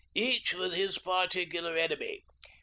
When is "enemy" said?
1.77-2.23